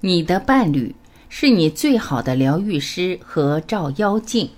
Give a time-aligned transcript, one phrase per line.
[0.00, 0.94] 你的伴侣
[1.28, 4.48] 是你最好的疗愈师和照妖镜。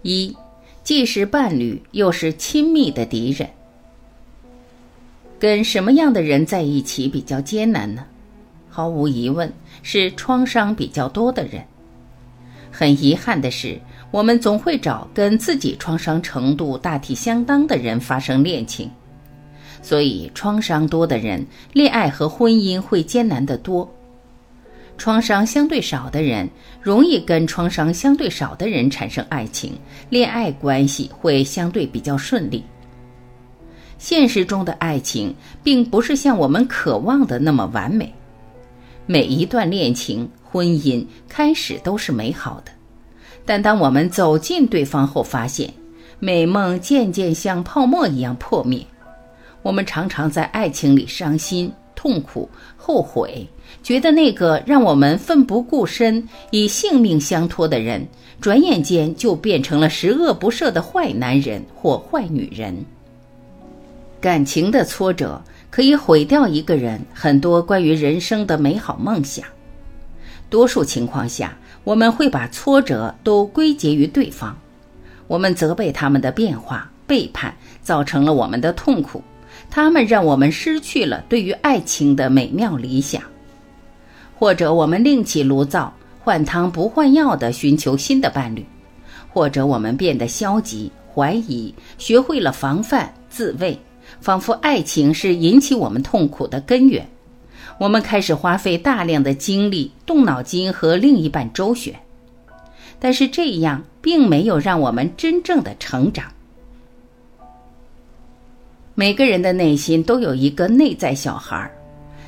[0.00, 0.34] 一，
[0.82, 3.50] 既是伴侣，又是亲密的敌人。
[5.38, 8.06] 跟什么样的人在一起比较艰难呢？
[8.74, 9.52] 毫无疑问，
[9.82, 11.62] 是创伤比较多的人。
[12.70, 13.78] 很遗憾的是，
[14.10, 18.90] 我们总会找跟自己创伤程度大体相当的人发生恋情，
[19.82, 23.86] 所以创伤多的人，恋爱和婚姻会艰难得多。
[24.96, 26.48] 创伤相对少的人，
[26.80, 29.74] 容易跟创伤相对少的人产生爱情，
[30.08, 32.64] 恋爱关系会相对比较顺利。
[33.98, 38.10] 现实中的爱情并不是像我们渴望的那么完美。
[39.06, 42.70] 每一段恋情、婚姻开始都是美好的，
[43.44, 45.72] 但当我们走进对方后，发现
[46.20, 48.80] 美梦渐渐像泡沫一样破灭。
[49.62, 53.46] 我们常常在爱情里伤心、痛苦、后悔，
[53.82, 58.06] 觉得那个让我们奋不顾身、以性命相托的人，
[58.40, 62.76] 转眼间就变成了十恶不赦的坏男人或坏女人。
[64.20, 65.42] 感情的挫折。
[65.72, 69.42] 可以毁掉一个人很多关于人生的美好梦想。
[70.50, 74.54] 多数情况下，我们会把挫折都归结于对方，
[75.26, 79.22] 我们责备他们的变化、背叛，造成了我们的痛苦。
[79.70, 83.22] 他们让我们失去了对于爱情的美妙理想，
[84.38, 88.62] 或者我们另起炉灶，换汤不换药地寻求新的伴侣，
[89.32, 93.78] 或者我们变得消极、怀疑，学会了防范、自卫。
[94.20, 97.06] 仿佛爱情是引起我们痛苦的根源，
[97.78, 101.94] 我们开始花费大量的精力，动脑筋和另一半周旋，
[102.98, 106.26] 但是这样并没有让我们真正的成长。
[108.94, 111.70] 每个人的内心都有一个内在小孩，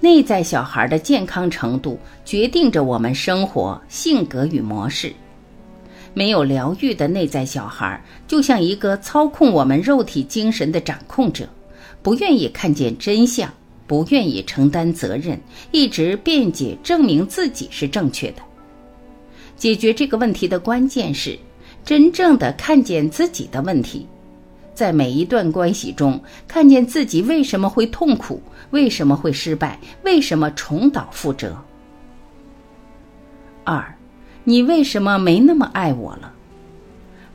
[0.00, 5.12] 内在小孩的健康程度决定着我们生活、性格与模式。
[6.14, 11.46] 没有疗愈的内在小孩，就像一个操控我们肉体、精神的掌控者。
[12.06, 13.52] 不愿意看见真相，
[13.84, 15.40] 不愿意承担责任，
[15.72, 18.42] 一直辩解证明自己是正确的。
[19.56, 21.36] 解决这个问题的关键是
[21.84, 24.06] 真正的看见自己的问题，
[24.72, 28.40] 在每一段关系中看见自己为什么会痛苦，
[28.70, 31.60] 为什么会失败，为什么重蹈覆辙。
[33.64, 33.84] 二，
[34.44, 36.32] 你为什么没那么爱我了？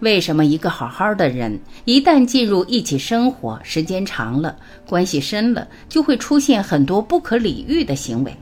[0.02, 4.58] 为什么一个好好的人，一旦进入一起生活，时间长了，
[4.88, 8.36] 关系深了，就会出现很多不可理喻的行为？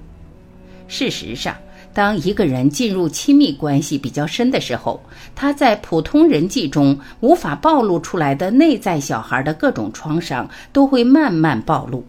[0.87, 1.53] 事实上，
[1.93, 5.03] 当一个人进入亲密关系比较深的时候，
[5.35, 12.05] 他在普通人际中无法暴露出来的内在小孩的各种创伤，都会慢慢暴露。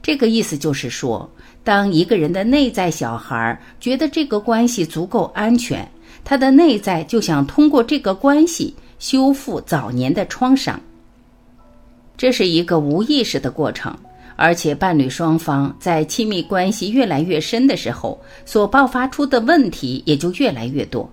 [0.00, 1.28] 这个意思就是说，
[1.64, 5.88] 当一个人的内在小孩觉得这个关系足够安全。
[6.22, 10.80] 他的内在就想通过这个关系修复早年的创伤，
[12.16, 13.94] 这是一个无意识的过程，
[14.36, 21.10] 而且伴侣双方在亲密关系越来越深的时候，所爆发出的问题也就越来越多。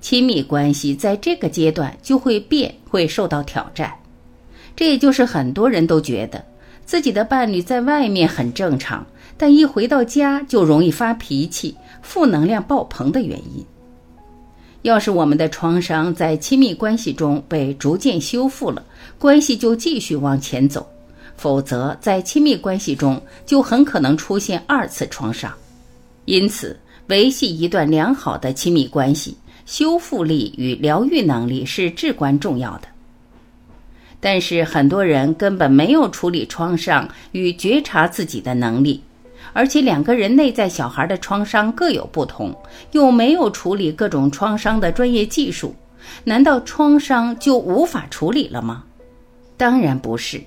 [0.00, 3.92] 亲密关系在这个阶段就会变，会受到挑战。
[4.74, 6.44] 这也就是很多人都觉得
[6.84, 9.06] 自己的伴侣在外面很正常，
[9.40, 13.64] 但一回到家就容易发脾气、负能量爆棚的原因。
[14.82, 18.84] 要是我们的创伤在亲密关系中被逐渐修复了，
[19.18, 20.82] 关系就继续往前走；
[21.38, 25.50] 否则，在亲密关系中就很可能出现二次创伤。
[26.26, 29.34] 因此，维系一段良好的亲密关系，
[29.64, 32.88] 修复力与疗愈能力是至关重要的。
[34.20, 39.02] 但是，很多人根本没有处理创伤与觉察自己的能力。
[39.52, 42.54] 而且两个人内在小孩的创伤各有不同，
[42.92, 45.74] 又没有处理各种创伤的专业技术，
[46.24, 48.84] 难道创伤就无法处理了吗？
[49.56, 50.40] 当然不是，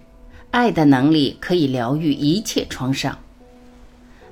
[0.52, 3.18] 爱的能力可以疗愈一切创伤。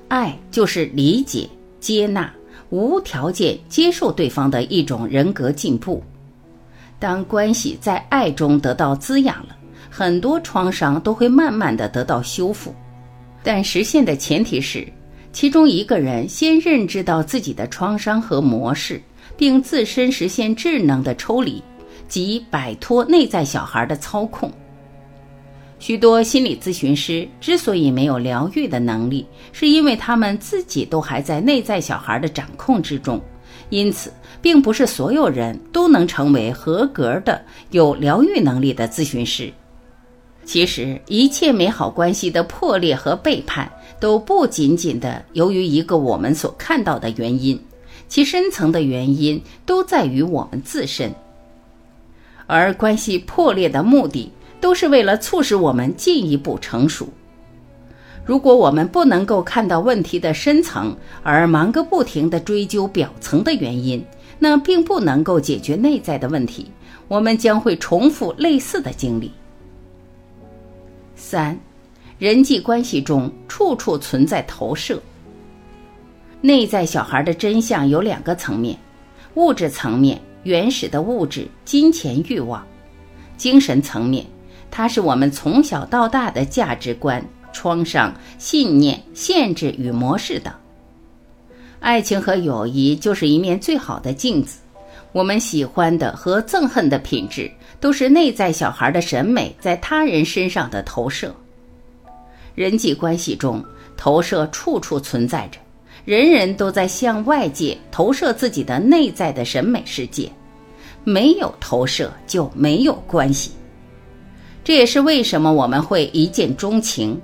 [0.08, 1.48] 爱就是理解、
[1.80, 2.32] 接纳、
[2.70, 6.02] 无条件接受对方的一种人格进步。
[6.98, 9.56] 当关系在爱中得到滋养了，
[9.90, 12.74] 很多创伤都会慢慢的得到修复。
[13.42, 14.86] 但实现的前提是，
[15.32, 19.02] 其中一个人先认知到自己的创伤和模式，
[19.36, 21.62] 并自身实现智能的抽离，
[22.08, 24.50] 即摆脱内在小孩的操控。
[25.80, 33.20] 许多心理咨询师之所以没有疗愈的能力，是因为他们自己都还在内在小孩的掌控之中，
[33.68, 37.42] 因此，并不是所有人都能成为合格的
[37.72, 39.52] 有疗愈能力的咨询师。
[40.44, 47.58] 其实，一切美好关系的破裂和背叛，都不仅仅的由于一个我们所看到的原因，
[48.08, 51.14] 其深层的原因都在于我们自身。
[52.46, 54.30] 而关系破裂的目的，
[54.60, 57.08] 都是为了促使我们进一步成熟。
[58.24, 64.04] 如果我们不能够看到问题的深层，而忙个不停地追究表层的原因，
[64.38, 66.70] 那并不能够解决内在的问题。
[67.08, 69.30] 我们将会重复类似的经历。
[71.22, 71.56] 三，
[72.18, 75.00] 人际关系中处处存在投射。
[76.40, 78.76] 内在小孩的真相有两个层面：
[79.34, 82.60] 物质层面，原始的物质、金钱欲望；
[83.36, 84.26] 精神层面。
[84.68, 90.52] 它是我们从小到大的价值观、创伤、信念、限制与模式等。
[91.78, 94.58] 爱情和友谊就是一面最好的镜子，
[95.12, 97.48] 我们喜欢的和憎恨的品质，
[97.82, 101.34] 都是内在小孩的审美在他人身上的投射。
[102.54, 103.60] 人际关系中，
[103.96, 105.58] 投射处处存在着，
[106.04, 110.30] 人人都在向外界投射自己的内在的审美世界，
[111.02, 113.50] 没有投射就没有关系。
[114.62, 117.20] 这也是为什么我们会一见钟情，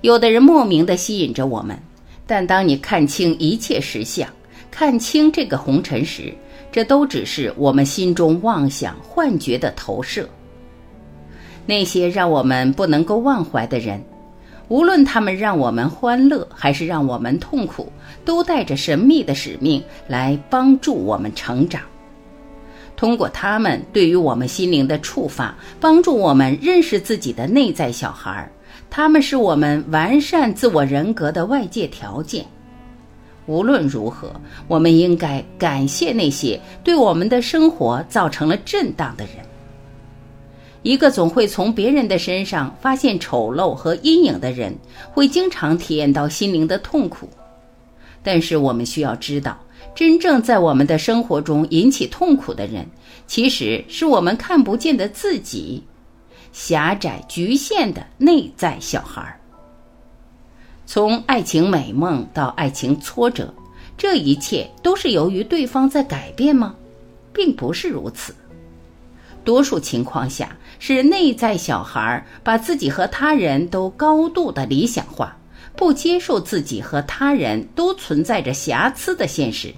[0.00, 1.78] 有的人莫名的吸引着我们，
[2.26, 4.26] 但当你看清一切实相，
[4.70, 6.32] 看清这个红尘时，
[6.72, 10.28] 这都只是我们心中妄想幻觉的投射。
[11.66, 14.02] 那些让我们不能够忘怀的人，
[14.68, 17.92] 无论他们让我们欢乐还是让我们痛苦，
[18.24, 21.82] 都带着神秘的使命来帮助我们成长。
[22.96, 28.50] 通过他们对于我们心灵的触发，帮助我们认识自己的内在小孩儿。
[28.90, 32.44] 他们是我们完善自我人格的外界条件。
[33.46, 34.32] 无论如何，
[34.68, 39.36] 我们应该感谢那些对我们的生活造成了震荡的人。
[40.82, 44.74] 一个总会从别人的身上发现丑陋和阴影的人，
[45.12, 47.28] 会经常体验到心灵的痛苦。
[48.22, 49.58] 但是我们需要知道。
[49.94, 52.86] 真正在我们的生活中引起痛苦的人，
[53.26, 55.84] 其实是我们看不见的自己，
[56.50, 59.38] 狭窄局限的内在小孩儿。
[60.86, 63.52] 从爱情美梦到爱情挫折，
[63.96, 66.74] 这一切都是由于对方在改变吗？
[67.32, 68.34] 并不是如此。
[69.44, 75.36] 多数情况下，是内在小孩把自己和他人都高度的理想化。
[75.74, 79.72] 不接受自己和他人都存在着瑕疵的现实，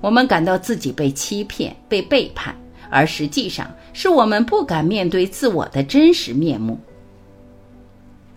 [0.00, 2.54] 我们感到自己被欺骗、被背叛，
[2.88, 6.78] 而实际上是我们不敢面对自我的真实面目。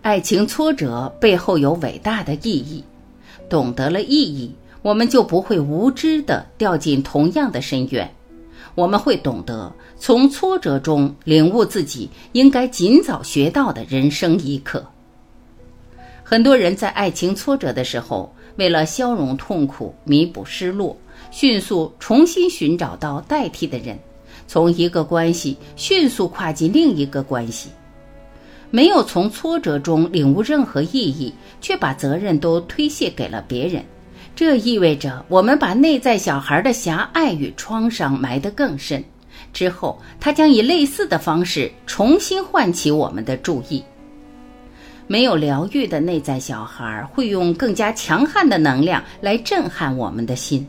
[0.03, 2.83] 爱情挫折背后有伟大的意义，
[3.47, 8.13] 懂得了意义，我们就不会无知的掉进同样的深渊，
[8.75, 14.85] 我们会懂得从挫折中领悟自己应该尽早学到的人生一课。
[16.21, 20.97] 很多人在爱情挫折的时候，为了消融痛苦、弥补失落，
[21.31, 23.97] 迅速重新寻找到代替的人，
[24.47, 27.69] 从一个关系迅速跨进另一个关系，
[28.75, 31.31] 没有从挫折中领悟任何意义，
[31.61, 33.85] 却把责任都推卸给了别人。
[34.35, 39.03] 这意味着我们把内在小孩的狭隘与创伤埋得更深，
[39.53, 43.83] 之后他将以类似的方式重新唤起我们的注意。
[45.05, 50.67] 没有疗愈的内在小孩会用更加强悍的能量来震撼我们的心，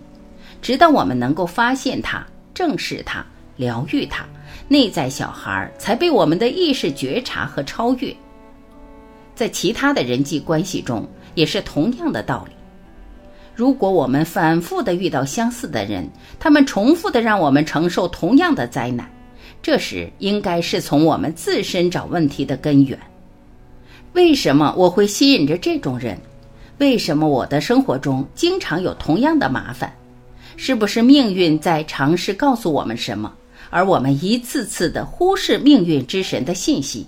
[0.60, 3.24] 直到我们能够发现它、正视它、
[3.56, 4.24] 疗愈它，
[4.68, 8.14] 内在小孩才被我们的意识觉察和超越。
[9.34, 12.54] 在其他的人际关系中也是同样的道理。
[13.54, 16.08] 如果我们反复的遇到相似的人，
[16.38, 19.08] 他们重复的让我们承受同样的灾难，
[19.62, 22.98] 这时应该是从我们自身找问题的根源。
[24.12, 26.18] 为什么我会吸引着这种人？
[26.78, 29.92] 为什么我的生活中经常有同样的麻烦？
[30.56, 33.32] 是不是命运在尝试告诉我们什么？
[33.74, 37.04] 而我们一次次的忽视命运之神的信息？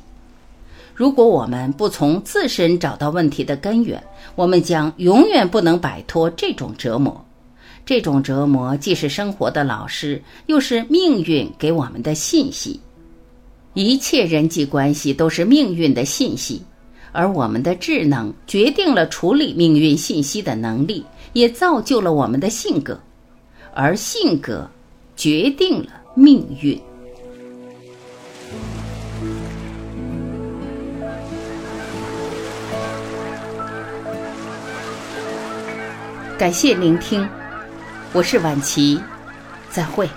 [0.97, 4.03] 如果我们不从自身找到问题的根源，
[4.35, 7.25] 我们将永远不能摆脱这种折磨。
[7.85, 12.81] 这种折磨既是生活的老师，又是命运给我们的信息。
[13.75, 16.61] 一切人际关系都是命运的信息。
[17.13, 22.99] 而我们的智能决定了处理命运信息的能力，也造就了我们的性格，
[23.73, 24.69] 而性格
[25.15, 26.81] 决定了命运。
[36.39, 37.29] 感谢聆听
[38.13, 39.01] 我是婉琪
[39.71, 40.09] 再会。